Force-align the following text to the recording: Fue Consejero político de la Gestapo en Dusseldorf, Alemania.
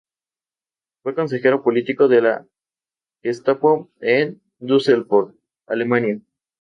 Fue 1.03 1.13
Consejero 1.13 1.61
político 1.61 2.07
de 2.07 2.21
la 2.23 2.47
Gestapo 3.21 3.91
en 3.99 4.41
Dusseldorf, 4.57 5.35
Alemania. 5.67 6.17